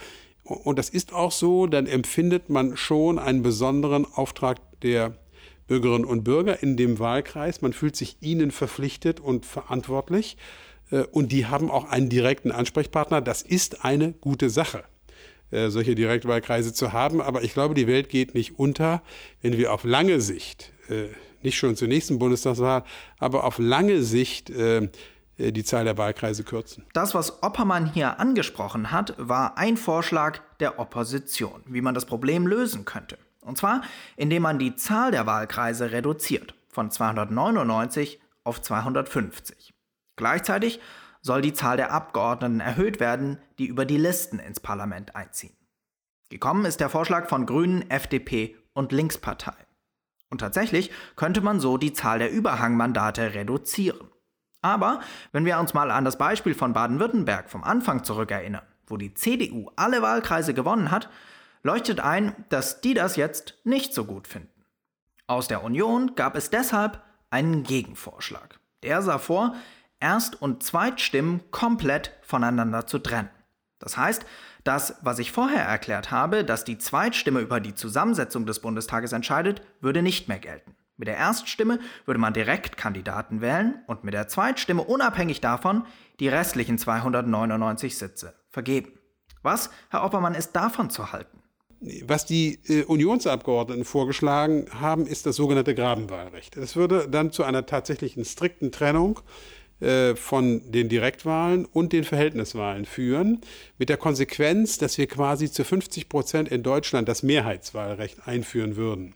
und 0.43 0.77
das 0.77 0.89
ist 0.89 1.13
auch 1.13 1.31
so, 1.31 1.67
dann 1.67 1.87
empfindet 1.87 2.49
man 2.49 2.75
schon 2.75 3.17
einen 3.17 3.43
besonderen 3.43 4.05
Auftrag 4.05 4.57
der 4.81 5.13
Bürgerinnen 5.73 6.05
und 6.05 6.23
Bürger 6.23 6.61
in 6.61 6.77
dem 6.77 6.99
Wahlkreis. 6.99 7.63
Man 7.63 7.73
fühlt 7.73 7.95
sich 7.95 8.17
ihnen 8.21 8.51
verpflichtet 8.51 9.19
und 9.19 9.43
verantwortlich. 9.43 10.37
Äh, 10.91 11.05
und 11.05 11.31
die 11.31 11.47
haben 11.47 11.71
auch 11.71 11.85
einen 11.85 12.09
direkten 12.09 12.51
Ansprechpartner. 12.51 13.21
Das 13.21 13.41
ist 13.41 13.83
eine 13.83 14.11
gute 14.11 14.51
Sache, 14.51 14.83
äh, 15.49 15.69
solche 15.69 15.95
Direktwahlkreise 15.95 16.75
zu 16.75 16.93
haben. 16.93 17.23
Aber 17.23 17.41
ich 17.41 17.53
glaube, 17.53 17.73
die 17.73 17.87
Welt 17.87 18.09
geht 18.09 18.35
nicht 18.35 18.59
unter, 18.59 19.01
wenn 19.41 19.57
wir 19.57 19.73
auf 19.73 19.83
lange 19.83 20.21
Sicht, 20.21 20.71
äh, 20.89 21.07
nicht 21.41 21.57
schon 21.57 21.75
zur 21.75 21.87
nächsten 21.87 22.19
Bundestagswahl, 22.19 22.83
aber 23.17 23.43
auf 23.43 23.57
lange 23.57 24.03
Sicht 24.03 24.49
die 25.37 25.63
Zahl 25.63 25.83
der 25.83 25.97
Wahlkreise 25.97 26.45
kürzen. 26.45 26.85
Das, 26.93 27.13
was 27.15 27.43
Oppermann 27.43 27.91
hier 27.91 28.17
angesprochen 28.19 28.91
hat, 28.91 29.15
war 29.17 29.57
ein 29.57 29.75
Vorschlag 29.75 30.39
der 30.61 30.79
Opposition, 30.79 31.61
wie 31.65 31.81
man 31.81 31.95
das 31.95 32.05
Problem 32.05 32.47
lösen 32.47 32.85
könnte. 32.85 33.17
Und 33.43 33.57
zwar, 33.57 33.81
indem 34.15 34.43
man 34.43 34.59
die 34.59 34.75
Zahl 34.75 35.11
der 35.11 35.25
Wahlkreise 35.25 35.91
reduziert 35.91 36.55
von 36.69 36.89
299 36.89 38.19
auf 38.43 38.61
250. 38.61 39.73
Gleichzeitig 40.15 40.79
soll 41.21 41.41
die 41.41 41.53
Zahl 41.53 41.77
der 41.77 41.91
Abgeordneten 41.91 42.59
erhöht 42.59 42.99
werden, 42.99 43.39
die 43.57 43.65
über 43.65 43.85
die 43.85 43.97
Listen 43.97 44.39
ins 44.39 44.59
Parlament 44.59 45.15
einziehen. 45.15 45.55
Gekommen 46.29 46.65
ist 46.65 46.79
der 46.79 46.89
Vorschlag 46.89 47.29
von 47.29 47.45
Grünen, 47.45 47.89
FDP 47.89 48.55
und 48.73 48.91
Linkspartei. 48.91 49.53
Und 50.29 50.39
tatsächlich 50.39 50.91
könnte 51.15 51.41
man 51.41 51.59
so 51.59 51.77
die 51.77 51.93
Zahl 51.93 52.19
der 52.19 52.31
Überhangmandate 52.31 53.35
reduzieren. 53.35 54.09
Aber 54.61 55.01
wenn 55.31 55.45
wir 55.45 55.59
uns 55.59 55.73
mal 55.73 55.91
an 55.91 56.05
das 56.05 56.17
Beispiel 56.17 56.55
von 56.55 56.73
Baden-Württemberg 56.73 57.49
vom 57.49 57.63
Anfang 57.63 58.03
zurückerinnern, 58.03 58.65
wo 58.87 58.97
die 58.97 59.13
CDU 59.13 59.69
alle 59.75 60.01
Wahlkreise 60.01 60.53
gewonnen 60.53 60.89
hat, 60.89 61.09
leuchtet 61.63 61.99
ein, 61.99 62.45
dass 62.49 62.81
die 62.81 62.93
das 62.93 63.15
jetzt 63.15 63.55
nicht 63.63 63.93
so 63.93 64.05
gut 64.05 64.27
finden. 64.27 64.49
Aus 65.25 65.47
der 65.47 65.63
Union 65.63 66.15
gab 66.15 66.35
es 66.35 66.49
deshalb 66.49 67.01
einen 67.29 67.63
Gegenvorschlag. 67.63 68.59
Der 68.83 69.01
sah 69.01 69.17
vor, 69.17 69.55
Erst- 69.99 70.41
und 70.41 70.63
Zweitstimmen 70.63 71.49
komplett 71.51 72.11
voneinander 72.21 72.85
zu 72.85 72.99
trennen. 72.99 73.29
Das 73.79 73.95
heißt, 73.95 74.25
das, 74.65 74.97
was 75.01 75.19
ich 75.19 75.31
vorher 75.31 75.63
erklärt 75.63 76.11
habe, 76.11 76.43
dass 76.43 76.65
die 76.65 76.77
Zweitstimme 76.77 77.39
über 77.39 77.61
die 77.61 77.73
Zusammensetzung 77.73 78.45
des 78.45 78.59
Bundestages 78.59 79.13
entscheidet, 79.13 79.61
würde 79.79 80.01
nicht 80.01 80.27
mehr 80.27 80.39
gelten. 80.39 80.75
Mit 80.97 81.07
der 81.07 81.17
Erststimme 81.17 81.79
würde 82.05 82.19
man 82.19 82.33
direkt 82.33 82.77
Kandidaten 82.77 83.41
wählen 83.41 83.83
und 83.87 84.03
mit 84.03 84.13
der 84.13 84.27
Zweitstimme 84.27 84.83
unabhängig 84.83 85.41
davon 85.41 85.85
die 86.19 86.27
restlichen 86.27 86.77
299 86.77 87.97
Sitze 87.97 88.35
vergeben. 88.49 88.91
Was, 89.41 89.69
Herr 89.89 90.03
Oppermann, 90.03 90.35
ist 90.35 90.51
davon 90.53 90.89
zu 90.89 91.11
halten? 91.11 91.41
Was 92.05 92.25
die 92.25 92.59
äh, 92.67 92.83
Unionsabgeordneten 92.83 93.83
vorgeschlagen 93.83 94.67
haben, 94.79 95.05
ist 95.05 95.25
das 95.25 95.35
sogenannte 95.35 95.75
Grabenwahlrecht. 95.75 96.55
Das 96.55 96.77
würde 96.77 97.09
dann 97.09 97.31
zu 97.31 97.43
einer 97.43 97.65
tatsächlichen 97.65 98.23
strikten 98.23 98.71
Trennung 98.71 99.19
äh, 99.81 100.15
von 100.15 100.71
den 100.71 100.87
Direktwahlen 100.87 101.65
und 101.65 101.91
den 101.91 102.05
Verhältniswahlen 102.05 102.85
führen, 102.85 103.41
mit 103.77 103.89
der 103.89 103.97
Konsequenz, 103.97 104.77
dass 104.77 104.97
wir 104.97 105.07
quasi 105.07 105.51
zu 105.51 105.65
50 105.65 106.07
Prozent 106.07 106.47
in 106.49 106.63
Deutschland 106.63 107.09
das 107.09 107.21
Mehrheitswahlrecht 107.21 108.27
einführen 108.27 108.77
würden. 108.77 109.13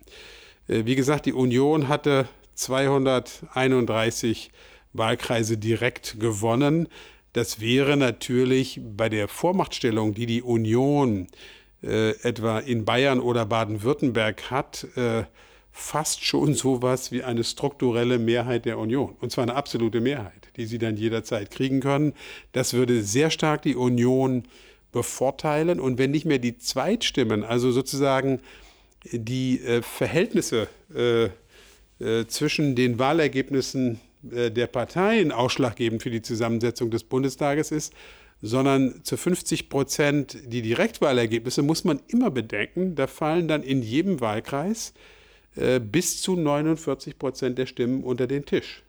Äh, 0.67 0.83
wie 0.86 0.95
gesagt, 0.95 1.25
die 1.25 1.33
Union 1.33 1.88
hatte 1.88 2.27
231 2.55 4.51
Wahlkreise 4.91 5.57
direkt 5.57 6.19
gewonnen. 6.19 6.89
Das 7.31 7.62
wäre 7.62 7.95
natürlich 7.95 8.81
bei 8.83 9.07
der 9.07 9.29
Vormachtstellung, 9.29 10.13
die 10.15 10.25
die 10.25 10.41
Union 10.41 11.27
äh, 11.84 12.12
etwa 12.22 12.60
in 12.60 12.86
Bayern 12.86 13.19
oder 13.19 13.46
Baden-Württemberg 13.46 14.50
hat, 14.50 14.88
äh, 14.96 15.24
fast 15.72 16.25
schon 16.25 16.55
sowas 16.55 17.12
wie 17.12 17.24
eine 17.24 17.43
strukturelle 17.43 18.17
Mehrheit 18.17 18.65
der 18.65 18.79
Union. 18.79 19.15
Und 19.22 19.31
zwar 19.31 19.43
eine 19.43 19.55
absolute 19.55 20.01
Mehrheit, 20.01 20.48
die 20.57 20.65
sie 20.65 20.79
dann 20.79 20.98
jederzeit 20.98 21.51
kriegen 21.51 21.81
können. 21.81 22.13
Das 22.51 22.74
würde 22.74 23.03
sehr 23.03 23.29
stark 23.29 23.62
die 23.62 23.75
Union 23.75 24.43
bevorteilen. 24.91 25.79
Und 25.79 26.00
wenn 26.00 26.12
nicht 26.12 26.25
mehr 26.25 26.39
die 26.39 26.57
Zweitstimmen, 26.57 27.43
also 27.43 27.72
sozusagen 27.72 28.39
die 29.12 29.62
äh, 29.62 29.81
Verhältnisse 29.81 30.67
äh, 30.96 31.25
äh, 32.03 32.27
zwischen 32.27 32.75
den 32.75 33.00
Wahlergebnissen 33.00 34.00
der 34.24 34.67
Parteien 34.67 35.31
ausschlaggebend 35.31 36.01
für 36.01 36.10
die 36.10 36.24
Zusammensetzung 36.24 36.89
des 36.89 37.03
Bundestages 37.03 37.72
ist, 37.72 37.93
sondern 38.41 39.03
zu 39.03 39.17
50 39.17 39.70
Prozent 39.70 40.38
die 40.46 40.62
Direktwahlergebnisse, 40.62 41.62
muss 41.62 41.84
man 41.84 42.00
immer 42.08 42.29
bedenken, 42.29 42.96
da 42.96 43.08
fallen 43.08 43.48
dann 43.48 43.63
in 43.63 43.82
jedem 43.82 44.22
Wahlkreis 44.22 44.94
äh, 45.56 45.79
bis 45.79 46.22
zu 46.22 46.36
49 46.36 47.17
Prozent 47.17 47.58
der 47.58 47.65
Stimmen 47.65 48.03
unter 48.03 48.27
den 48.27 48.46
Tisch. 48.46 48.84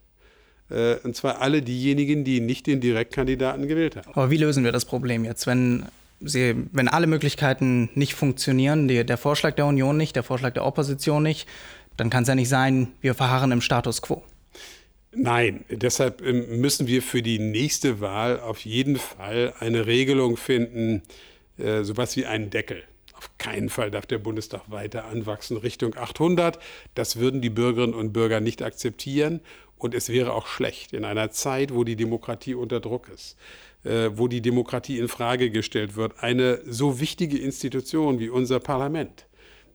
Äh, 0.71 0.97
und 1.03 1.17
zwar 1.17 1.41
alle 1.41 1.63
diejenigen, 1.63 2.25
die 2.25 2.41
nicht 2.41 2.67
den 2.67 2.81
Direktkandidaten 2.81 3.69
gewählt 3.69 3.97
haben. 3.97 4.13
Aber 4.13 4.31
wie 4.31 4.37
lösen 4.37 4.65
wir 4.65 4.73
das 4.73 4.85
Problem 4.85 5.25
jetzt, 5.25 5.47
wenn, 5.47 5.87
Sie, 6.21 6.55
wenn 6.73 6.89
alle 6.89 7.07
Möglichkeiten 7.07 7.89
nicht 7.95 8.15
funktionieren, 8.15 8.89
die, 8.89 9.05
der 9.05 9.17
Vorschlag 9.17 9.55
der 9.55 9.67
Union 9.67 9.97
nicht, 9.97 10.17
der 10.17 10.25
Vorschlag 10.25 10.53
der 10.53 10.67
Opposition 10.67 11.23
nicht, 11.23 11.49
dann 11.97 12.11
kann 12.11 12.23
es 12.23 12.29
ja 12.29 12.35
nicht 12.35 12.49
sein, 12.49 12.89
wir 13.01 13.15
verharren 13.15 13.53
im 13.53 13.61
Status 13.61 14.03
quo. 14.03 14.23
Nein, 15.13 15.65
deshalb 15.71 16.21
ähm, 16.23 16.61
müssen 16.61 16.87
wir 16.87 17.03
für 17.03 17.23
die 17.23 17.39
nächste 17.39 18.01
Wahl 18.01 18.41
auf 18.41 18.65
jeden 18.65 18.97
Fall 18.97 19.55
eine 19.59 19.87
Regelung 19.87 20.37
finden, 20.37 21.03
äh, 21.57 21.83
sowas 21.83 22.17
wie 22.17 22.27
einen 22.27 22.51
Deckel. 22.51 22.83
Auf 23.15 23.31
keinen 23.39 23.69
Fall 23.69 23.91
darf 23.91 24.07
der 24.07 24.19
Bundestag 24.19 24.71
weiter 24.71 25.07
anwachsen 25.07 25.57
Richtung 25.57 25.97
800. 25.97 26.59
Das 26.95 27.17
würden 27.17 27.41
die 27.41 27.51
Bürgerinnen 27.51 27.95
und 27.95 28.13
Bürger 28.13 28.41
nicht 28.41 28.63
akzeptieren. 28.63 29.41
Und 29.79 29.95
es 29.95 30.09
wäre 30.09 30.33
auch 30.33 30.47
schlecht 30.47 30.93
in 30.93 31.05
einer 31.05 31.31
Zeit, 31.31 31.75
wo 31.75 31.85
die 31.85 31.97
Demokratie 31.97 32.55
unter 32.55 32.81
Druck 32.81 33.09
ist, 33.09 33.37
äh, 33.85 34.11
wo 34.13 34.29
die 34.29 34.43
Demokratie 34.43 34.99
in 34.99 35.09
Frage 35.09 35.51
gestellt 35.51 35.97
wird, 35.97 36.23
eine 36.23 36.61
so 36.67 37.01
wichtige 37.01 37.39
Institution 37.39 38.19
wie 38.19 38.29
unser 38.29 38.61
Parlament, 38.61 39.27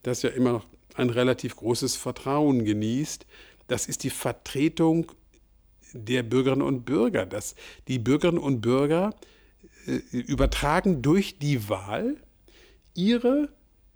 das 0.03 0.21
ja 0.21 0.29
immer 0.29 0.51
noch 0.51 0.65
ein 0.95 1.09
relativ 1.09 1.55
großes 1.55 1.95
Vertrauen 1.95 2.65
genießt, 2.65 3.25
das 3.67 3.87
ist 3.87 4.03
die 4.03 4.09
Vertretung 4.09 5.11
der 5.93 6.23
Bürgerinnen 6.23 6.61
und 6.61 6.85
Bürger. 6.85 7.25
Dass 7.25 7.55
die 7.87 7.99
Bürgerinnen 7.99 8.39
und 8.39 8.61
Bürger 8.61 9.15
äh, 9.85 10.17
übertragen 10.17 11.01
durch 11.01 11.39
die 11.39 11.69
Wahl 11.69 12.17
ihre 12.93 13.49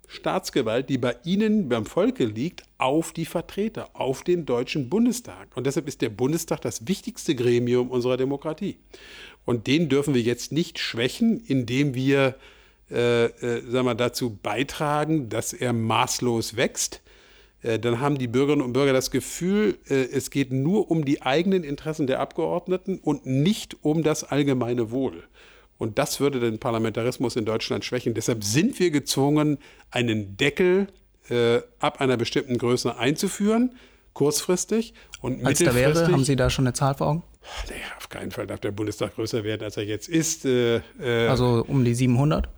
Staatsgewalt, 0.08 0.88
die 0.88 0.96
bei 0.96 1.16
Ihnen, 1.24 1.68
beim 1.68 1.84
Volke 1.84 2.24
liegt, 2.24 2.62
auf 2.78 3.12
die 3.12 3.26
Vertreter, 3.26 3.90
auf 3.92 4.24
den 4.24 4.46
Deutschen 4.46 4.88
Bundestag. 4.88 5.54
Und 5.54 5.66
deshalb 5.66 5.86
ist 5.86 6.00
der 6.00 6.08
Bundestag 6.08 6.62
das 6.62 6.88
wichtigste 6.88 7.34
Gremium 7.34 7.90
unserer 7.90 8.16
Demokratie. 8.16 8.78
Und 9.44 9.66
den 9.66 9.88
dürfen 9.88 10.14
wir 10.14 10.22
jetzt 10.22 10.50
nicht 10.50 10.78
schwächen, 10.78 11.40
indem 11.40 11.94
wir 11.94 12.36
äh, 12.90 13.26
äh, 13.26 13.70
sagen 13.70 13.86
wir, 13.86 13.94
dazu 13.94 14.38
beitragen, 14.42 15.28
dass 15.28 15.52
er 15.52 15.74
maßlos 15.74 16.56
wächst. 16.56 17.02
Äh, 17.62 17.78
dann 17.78 18.00
haben 18.00 18.18
die 18.18 18.28
Bürgerinnen 18.28 18.64
und 18.64 18.72
Bürger 18.72 18.92
das 18.92 19.10
Gefühl, 19.10 19.78
äh, 19.88 19.94
es 19.94 20.30
geht 20.30 20.52
nur 20.52 20.90
um 20.90 21.04
die 21.04 21.22
eigenen 21.22 21.64
Interessen 21.64 22.06
der 22.06 22.20
Abgeordneten 22.20 22.98
und 22.98 23.26
nicht 23.26 23.76
um 23.82 24.02
das 24.02 24.24
allgemeine 24.24 24.90
Wohl. 24.90 25.24
Und 25.76 25.98
das 25.98 26.20
würde 26.20 26.40
den 26.40 26.58
Parlamentarismus 26.58 27.36
in 27.36 27.44
Deutschland 27.44 27.84
schwächen. 27.84 28.14
Deshalb 28.14 28.42
sind 28.42 28.78
wir 28.80 28.90
gezwungen, 28.90 29.58
einen 29.90 30.36
Deckel 30.36 30.88
äh, 31.28 31.60
ab 31.78 32.00
einer 32.00 32.16
bestimmten 32.16 32.58
Größe 32.58 32.96
einzuführen, 32.96 33.76
kurzfristig 34.12 34.94
und 35.20 35.44
als 35.44 35.58
da 35.58 35.74
wäre, 35.74 36.10
haben 36.10 36.24
Sie 36.24 36.36
da 36.36 36.50
schon 36.50 36.66
eine 36.66 36.72
Zahl 36.72 36.94
vor 36.94 37.08
Augen? 37.08 37.22
Naja, 37.68 37.82
auf 37.96 38.08
keinen 38.08 38.30
Fall 38.30 38.46
darf 38.46 38.60
der 38.60 38.72
Bundestag 38.72 39.14
größer 39.14 39.44
werden, 39.44 39.62
als 39.62 39.76
er 39.76 39.84
jetzt 39.84 40.08
ist. 40.08 40.44
Äh, 40.44 40.80
äh, 41.00 41.28
also 41.28 41.64
um 41.66 41.84
die 41.84 41.94
700? 41.94 42.48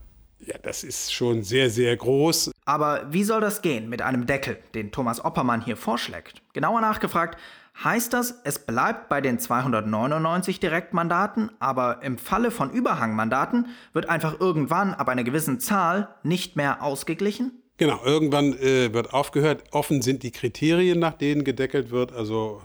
Ja, 0.46 0.56
das 0.62 0.84
ist 0.84 1.12
schon 1.12 1.42
sehr, 1.42 1.70
sehr 1.70 1.96
groß. 1.96 2.50
Aber 2.64 3.06
wie 3.10 3.24
soll 3.24 3.40
das 3.40 3.62
gehen 3.62 3.88
mit 3.88 4.02
einem 4.02 4.26
Deckel, 4.26 4.58
den 4.74 4.90
Thomas 4.90 5.24
Oppermann 5.24 5.62
hier 5.62 5.76
vorschlägt? 5.76 6.40
Genauer 6.54 6.80
nachgefragt, 6.80 7.38
heißt 7.82 8.12
das, 8.12 8.40
es 8.44 8.58
bleibt 8.58 9.08
bei 9.08 9.20
den 9.20 9.38
299 9.38 10.60
Direktmandaten, 10.60 11.50
aber 11.58 12.02
im 12.02 12.18
Falle 12.18 12.50
von 12.50 12.70
Überhangmandaten 12.70 13.66
wird 13.92 14.08
einfach 14.08 14.40
irgendwann 14.40 14.94
ab 14.94 15.08
einer 15.08 15.24
gewissen 15.24 15.60
Zahl 15.60 16.08
nicht 16.22 16.56
mehr 16.56 16.82
ausgeglichen? 16.82 17.52
Genau, 17.76 18.00
irgendwann 18.04 18.52
äh, 18.58 18.92
wird 18.92 19.14
aufgehört. 19.14 19.64
Offen 19.70 20.02
sind 20.02 20.22
die 20.22 20.32
Kriterien, 20.32 20.98
nach 20.98 21.14
denen 21.14 21.44
gedeckelt 21.44 21.90
wird, 21.90 22.12
also 22.12 22.60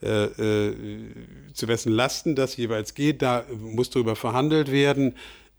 äh, 0.00 0.24
äh, 0.26 0.74
zu 1.54 1.66
wessen 1.66 1.90
Lasten 1.92 2.36
das 2.36 2.56
jeweils 2.56 2.94
geht. 2.94 3.22
Da 3.22 3.44
muss 3.58 3.90
darüber 3.90 4.14
verhandelt 4.16 4.70
werden. 4.70 5.14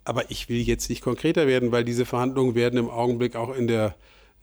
Aber 0.05 0.29
ich 0.31 0.49
will 0.49 0.61
jetzt 0.61 0.89
nicht 0.89 1.01
konkreter 1.01 1.47
werden, 1.47 1.71
weil 1.71 1.83
diese 1.83 2.05
Verhandlungen 2.05 2.55
werden 2.55 2.79
im 2.79 2.89
Augenblick 2.89 3.35
auch 3.35 3.55
in 3.55 3.67
der 3.67 3.95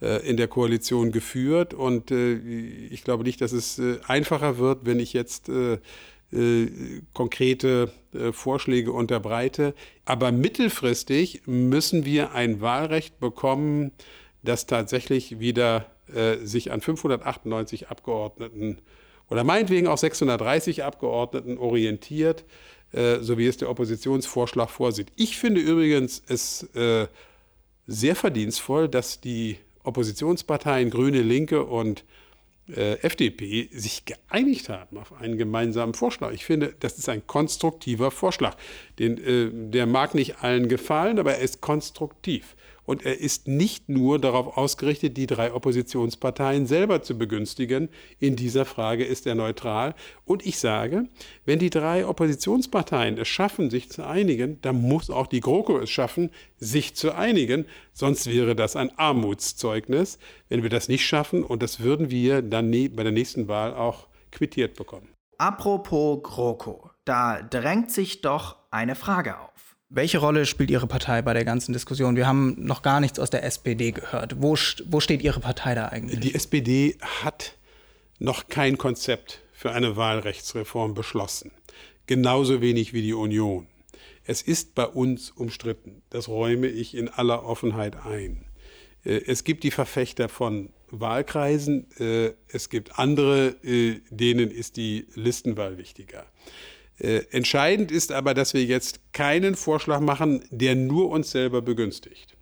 äh, 0.02 0.28
in 0.28 0.36
der 0.36 0.48
Koalition 0.48 1.12
geführt. 1.12 1.74
Und 1.74 2.10
äh, 2.10 2.34
ich 2.34 3.04
glaube 3.04 3.22
nicht, 3.22 3.40
dass 3.40 3.52
es 3.52 3.78
äh, 3.78 3.98
einfacher 4.08 4.58
wird, 4.58 4.84
wenn 4.84 4.98
ich 4.98 5.12
jetzt 5.12 5.50
konkrete 7.12 7.92
Vorschläge 8.32 8.90
unterbreite. 8.90 9.74
Aber 10.06 10.32
mittelfristig 10.32 11.42
müssen 11.44 12.06
wir 12.06 12.32
ein 12.32 12.62
Wahlrecht 12.62 13.20
bekommen, 13.20 13.92
das 14.42 14.64
tatsächlich 14.64 15.40
wieder 15.40 15.88
sich 16.42 16.72
an 16.72 16.80
598 16.80 17.90
Abgeordneten 17.90 18.78
oder 19.28 19.44
meinetwegen 19.44 19.88
auch 19.88 19.98
630 19.98 20.84
Abgeordneten 20.84 21.58
orientiert, 21.58 22.46
so 22.92 23.38
wie 23.38 23.46
es 23.46 23.56
der 23.56 23.70
Oppositionsvorschlag 23.70 24.68
vorsieht. 24.68 25.08
Ich 25.16 25.38
finde 25.38 25.62
übrigens 25.62 26.22
es 26.28 26.68
sehr 27.86 28.16
verdienstvoll, 28.16 28.88
dass 28.88 29.20
die 29.20 29.56
Oppositionsparteien 29.84 30.90
Grüne, 30.90 31.22
Linke 31.22 31.64
und 31.64 32.04
äh, 32.68 32.94
FDP 33.00 33.68
sich 33.72 34.04
geeinigt 34.04 34.68
haben 34.68 34.96
auf 34.96 35.12
einen 35.20 35.36
gemeinsamen 35.36 35.94
Vorschlag. 35.94 36.32
Ich 36.32 36.44
finde, 36.44 36.74
das 36.78 36.96
ist 36.98 37.08
ein 37.08 37.26
konstruktiver 37.26 38.10
Vorschlag. 38.10 38.56
Den, 38.98 39.18
äh, 39.18 39.50
der 39.52 39.86
mag 39.86 40.14
nicht 40.14 40.42
allen 40.42 40.68
gefallen, 40.68 41.18
aber 41.18 41.34
er 41.34 41.40
ist 41.40 41.60
konstruktiv. 41.60 42.54
Und 42.84 43.04
er 43.06 43.20
ist 43.20 43.46
nicht 43.46 43.88
nur 43.88 44.18
darauf 44.18 44.56
ausgerichtet, 44.56 45.16
die 45.16 45.26
drei 45.26 45.52
Oppositionsparteien 45.52 46.66
selber 46.66 47.02
zu 47.02 47.16
begünstigen. 47.16 47.88
In 48.18 48.36
dieser 48.36 48.64
Frage 48.64 49.04
ist 49.04 49.26
er 49.26 49.34
neutral. 49.34 49.94
Und 50.24 50.44
ich 50.44 50.58
sage, 50.58 51.08
wenn 51.44 51.58
die 51.58 51.70
drei 51.70 52.06
Oppositionsparteien 52.06 53.18
es 53.18 53.28
schaffen, 53.28 53.70
sich 53.70 53.90
zu 53.90 54.04
einigen, 54.04 54.60
dann 54.62 54.80
muss 54.82 55.10
auch 55.10 55.26
die 55.26 55.40
GroKo 55.40 55.78
es 55.78 55.90
schaffen, 55.90 56.30
sich 56.58 56.94
zu 56.94 57.14
einigen. 57.14 57.66
Sonst 57.92 58.26
wäre 58.26 58.56
das 58.56 58.74
ein 58.76 58.96
Armutszeugnis, 58.98 60.18
wenn 60.48 60.62
wir 60.62 60.70
das 60.70 60.88
nicht 60.88 61.06
schaffen. 61.06 61.44
Und 61.44 61.62
das 61.62 61.80
würden 61.80 62.10
wir 62.10 62.42
dann 62.42 62.70
bei 62.70 63.02
der 63.02 63.12
nächsten 63.12 63.48
Wahl 63.48 63.74
auch 63.74 64.08
quittiert 64.32 64.74
bekommen. 64.74 65.08
Apropos 65.38 66.22
GroKo, 66.22 66.90
da 67.04 67.42
drängt 67.42 67.90
sich 67.90 68.20
doch 68.20 68.56
eine 68.70 68.94
Frage 68.94 69.38
auf. 69.38 69.71
Welche 69.94 70.18
Rolle 70.18 70.46
spielt 70.46 70.70
Ihre 70.70 70.86
Partei 70.86 71.20
bei 71.20 71.34
der 71.34 71.44
ganzen 71.44 71.74
Diskussion? 71.74 72.16
Wir 72.16 72.26
haben 72.26 72.54
noch 72.56 72.80
gar 72.80 72.98
nichts 72.98 73.18
aus 73.18 73.28
der 73.28 73.44
SPD 73.44 73.92
gehört. 73.92 74.40
Wo, 74.40 74.56
wo 74.86 75.00
steht 75.00 75.22
Ihre 75.22 75.38
Partei 75.38 75.74
da 75.74 75.88
eigentlich? 75.88 76.20
Die 76.20 76.34
SPD 76.34 76.96
hat 77.22 77.58
noch 78.18 78.48
kein 78.48 78.78
Konzept 78.78 79.42
für 79.52 79.72
eine 79.72 79.94
Wahlrechtsreform 79.94 80.94
beschlossen. 80.94 81.50
Genauso 82.06 82.62
wenig 82.62 82.94
wie 82.94 83.02
die 83.02 83.12
Union. 83.12 83.66
Es 84.24 84.40
ist 84.40 84.74
bei 84.74 84.86
uns 84.86 85.30
umstritten. 85.30 86.00
Das 86.08 86.26
räume 86.26 86.68
ich 86.68 86.96
in 86.96 87.10
aller 87.10 87.44
Offenheit 87.44 87.96
ein. 88.06 88.46
Äh, 89.04 89.20
es 89.26 89.44
gibt 89.44 89.62
die 89.62 89.70
Verfechter 89.70 90.30
von 90.30 90.70
Wahlkreisen, 90.90 91.86
äh, 91.98 92.32
es 92.48 92.70
gibt 92.70 92.98
andere, 92.98 93.56
äh, 93.62 94.00
denen 94.08 94.50
ist 94.50 94.78
die 94.78 95.06
Listenwahl 95.14 95.76
wichtiger. 95.76 96.24
Äh, 97.02 97.24
entscheidend 97.32 97.90
ist 97.90 98.12
aber, 98.12 98.32
dass 98.32 98.54
wir 98.54 98.64
jetzt 98.64 99.12
keinen 99.12 99.56
Vorschlag 99.56 99.98
machen, 99.98 100.44
der 100.50 100.76
nur 100.76 101.10
uns 101.10 101.32
selber 101.32 101.60
begünstigt. 101.60 102.36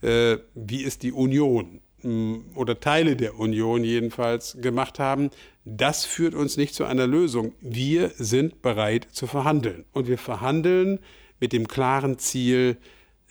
Äh, 0.00 0.38
wie 0.56 0.82
es 0.82 0.98
die 0.98 1.12
Union 1.12 1.80
mh, 2.02 2.56
oder 2.56 2.80
Teile 2.80 3.14
der 3.14 3.38
Union 3.38 3.84
jedenfalls 3.84 4.58
gemacht 4.60 4.98
haben, 4.98 5.30
das 5.64 6.04
führt 6.04 6.34
uns 6.34 6.56
nicht 6.56 6.74
zu 6.74 6.84
einer 6.84 7.06
Lösung. 7.06 7.54
Wir 7.60 8.10
sind 8.16 8.60
bereit 8.60 9.06
zu 9.12 9.28
verhandeln. 9.28 9.84
Und 9.92 10.08
wir 10.08 10.18
verhandeln 10.18 10.98
mit 11.38 11.52
dem 11.52 11.68
klaren 11.68 12.18
Ziel, 12.18 12.78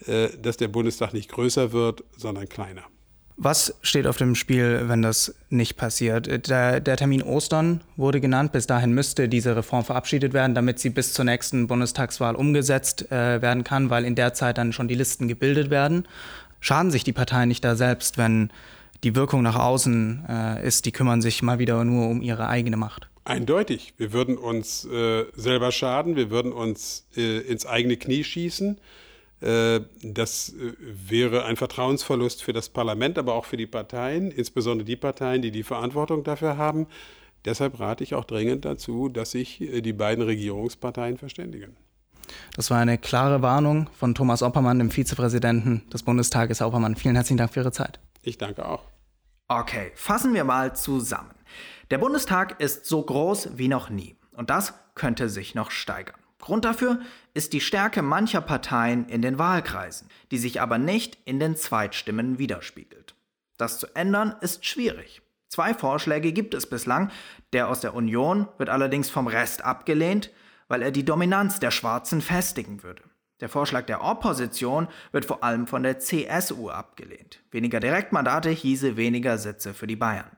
äh, 0.06 0.30
dass 0.40 0.56
der 0.56 0.68
Bundestag 0.68 1.12
nicht 1.12 1.30
größer 1.30 1.72
wird, 1.72 2.02
sondern 2.16 2.48
kleiner. 2.48 2.84
Was 3.44 3.74
steht 3.82 4.06
auf 4.06 4.18
dem 4.18 4.36
Spiel, 4.36 4.84
wenn 4.84 5.02
das 5.02 5.34
nicht 5.50 5.76
passiert? 5.76 6.48
Der, 6.48 6.78
der, 6.78 6.96
Termin 6.96 7.24
Ostern 7.24 7.80
wurde 7.96 8.20
genannt. 8.20 8.52
Bis 8.52 8.68
dahin 8.68 8.92
müsste 8.92 9.28
diese 9.28 9.56
Reform 9.56 9.84
verabschiedet 9.84 10.32
werden, 10.32 10.54
damit 10.54 10.78
sie 10.78 10.90
bis 10.90 11.12
zur 11.12 11.24
nächsten 11.24 11.66
Bundestagswahl 11.66 12.36
umgesetzt 12.36 13.10
äh, 13.10 13.42
werden 13.42 13.64
kann, 13.64 13.90
weil 13.90 14.04
in 14.04 14.14
der 14.14 14.32
Zeit 14.32 14.58
dann 14.58 14.72
schon 14.72 14.86
die 14.86 14.94
Listen 14.94 15.26
gebildet 15.26 15.70
werden. 15.70 16.06
Schaden 16.60 16.92
sich 16.92 17.02
die 17.02 17.12
Parteien 17.12 17.48
nicht 17.48 17.64
da 17.64 17.74
selbst, 17.74 18.16
wenn 18.16 18.52
die 19.02 19.16
Wirkung 19.16 19.42
nach 19.42 19.56
außen 19.56 20.24
äh, 20.28 20.64
ist, 20.64 20.86
die 20.86 20.92
kümmern 20.92 21.20
sich 21.20 21.42
mal 21.42 21.58
wieder 21.58 21.84
nur 21.84 22.10
um 22.10 22.22
ihre 22.22 22.46
eigene 22.46 22.76
Macht? 22.76 23.08
Eindeutig. 23.24 23.94
Wir 23.96 24.12
würden 24.12 24.38
uns 24.38 24.84
äh, 24.84 25.24
selber 25.34 25.72
schaden, 25.72 26.14
wir 26.14 26.30
würden 26.30 26.52
uns 26.52 27.08
äh, 27.16 27.38
ins 27.38 27.66
eigene 27.66 27.96
Knie 27.96 28.22
schießen. 28.22 28.78
Äh, 29.42 29.80
das 30.02 30.50
äh, 30.50 30.72
wäre 30.78 31.44
ein 31.44 31.56
Vertrauensverlust 31.56 32.44
für 32.44 32.52
das 32.52 32.68
Parlament, 32.68 33.18
aber 33.18 33.34
auch 33.34 33.44
für 33.44 33.56
die 33.56 33.66
Parteien, 33.66 34.30
insbesondere 34.30 34.84
die 34.84 34.96
Parteien, 34.96 35.42
die 35.42 35.50
die 35.50 35.64
Verantwortung 35.64 36.22
dafür 36.22 36.56
haben. 36.56 36.86
Deshalb 37.44 37.80
rate 37.80 38.04
ich 38.04 38.14
auch 38.14 38.24
dringend 38.24 38.64
dazu, 38.64 39.08
dass 39.08 39.32
sich 39.32 39.60
äh, 39.60 39.80
die 39.80 39.92
beiden 39.92 40.22
Regierungsparteien 40.22 41.18
verständigen. 41.18 41.76
Das 42.54 42.70
war 42.70 42.78
eine 42.78 42.98
klare 42.98 43.42
Warnung 43.42 43.90
von 43.98 44.14
Thomas 44.14 44.44
Oppermann, 44.44 44.78
dem 44.78 44.92
Vizepräsidenten 44.92 45.82
des 45.90 46.04
Bundestages. 46.04 46.60
Herr 46.60 46.68
Oppermann, 46.68 46.94
vielen 46.94 47.16
herzlichen 47.16 47.38
Dank 47.38 47.52
für 47.52 47.60
Ihre 47.60 47.72
Zeit. 47.72 47.98
Ich 48.22 48.38
danke 48.38 48.64
auch. 48.64 48.84
Okay, 49.48 49.90
fassen 49.96 50.34
wir 50.34 50.44
mal 50.44 50.76
zusammen. 50.76 51.34
Der 51.90 51.98
Bundestag 51.98 52.60
ist 52.60 52.86
so 52.86 53.02
groß 53.02 53.58
wie 53.58 53.68
noch 53.68 53.90
nie. 53.90 54.16
Und 54.36 54.50
das 54.50 54.72
könnte 54.94 55.28
sich 55.28 55.56
noch 55.56 55.72
steigern. 55.72 56.21
Grund 56.42 56.64
dafür 56.64 57.00
ist 57.34 57.52
die 57.52 57.60
Stärke 57.60 58.02
mancher 58.02 58.40
Parteien 58.40 59.08
in 59.08 59.22
den 59.22 59.38
Wahlkreisen, 59.38 60.08
die 60.32 60.38
sich 60.38 60.60
aber 60.60 60.76
nicht 60.76 61.16
in 61.24 61.38
den 61.38 61.56
Zweitstimmen 61.56 62.38
widerspiegelt. 62.38 63.14
Das 63.56 63.78
zu 63.78 63.86
ändern 63.94 64.34
ist 64.40 64.66
schwierig. 64.66 65.22
Zwei 65.48 65.72
Vorschläge 65.72 66.32
gibt 66.32 66.52
es 66.52 66.66
bislang. 66.66 67.12
Der 67.52 67.68
aus 67.68 67.80
der 67.80 67.94
Union 67.94 68.48
wird 68.58 68.70
allerdings 68.70 69.08
vom 69.08 69.28
Rest 69.28 69.64
abgelehnt, 69.64 70.30
weil 70.66 70.82
er 70.82 70.90
die 70.90 71.04
Dominanz 71.04 71.60
der 71.60 71.70
Schwarzen 71.70 72.20
festigen 72.20 72.82
würde. 72.82 73.02
Der 73.40 73.48
Vorschlag 73.48 73.86
der 73.86 74.02
Opposition 74.02 74.88
wird 75.12 75.24
vor 75.24 75.44
allem 75.44 75.68
von 75.68 75.84
der 75.84 76.00
CSU 76.00 76.70
abgelehnt. 76.70 77.40
Weniger 77.52 77.78
Direktmandate 77.78 78.50
hieße 78.50 78.96
weniger 78.96 79.38
Sitze 79.38 79.74
für 79.74 79.86
die 79.86 79.96
Bayern. 79.96 80.30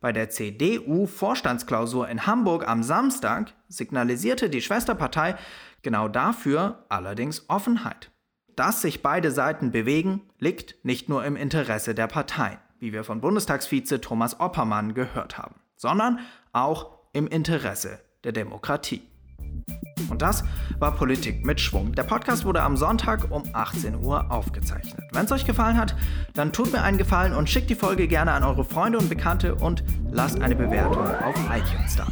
Bei 0.00 0.12
der 0.12 0.30
CDU-Vorstandsklausur 0.30 2.08
in 2.08 2.26
Hamburg 2.26 2.66
am 2.66 2.82
Samstag 2.82 3.52
signalisierte 3.68 4.48
die 4.48 4.62
Schwesterpartei 4.62 5.36
genau 5.82 6.08
dafür 6.08 6.86
allerdings 6.88 7.44
Offenheit. 7.48 8.10
Dass 8.56 8.80
sich 8.80 9.02
beide 9.02 9.30
Seiten 9.30 9.70
bewegen, 9.70 10.22
liegt 10.38 10.84
nicht 10.84 11.08
nur 11.08 11.24
im 11.24 11.36
Interesse 11.36 11.94
der 11.94 12.06
Parteien, 12.06 12.58
wie 12.78 12.92
wir 12.92 13.04
von 13.04 13.20
Bundestagsvize 13.20 14.00
Thomas 14.00 14.40
Oppermann 14.40 14.94
gehört 14.94 15.36
haben, 15.36 15.56
sondern 15.76 16.20
auch 16.52 16.98
im 17.12 17.26
Interesse 17.26 18.00
der 18.24 18.32
Demokratie. 18.32 19.02
Und 20.08 20.22
das 20.22 20.44
war 20.78 20.92
Politik 20.92 21.44
mit 21.44 21.60
Schwung. 21.60 21.92
Der 21.94 22.04
Podcast 22.04 22.44
wurde 22.44 22.62
am 22.62 22.76
Sonntag 22.76 23.30
um 23.30 23.42
18 23.52 23.96
Uhr 23.96 24.30
aufgezeichnet. 24.30 25.04
Wenn 25.12 25.24
es 25.26 25.32
euch 25.32 25.44
gefallen 25.44 25.76
hat, 25.76 25.94
dann 26.34 26.52
tut 26.52 26.72
mir 26.72 26.82
einen 26.82 26.98
Gefallen 26.98 27.34
und 27.34 27.50
schickt 27.50 27.70
die 27.70 27.74
Folge 27.74 28.08
gerne 28.08 28.32
an 28.32 28.44
eure 28.44 28.64
Freunde 28.64 28.98
und 28.98 29.08
Bekannte 29.08 29.54
und 29.54 29.82
lasst 30.10 30.40
eine 30.40 30.56
Bewertung 30.56 31.06
auf 31.06 31.34
iTunes 31.50 31.96
da. 31.96 32.06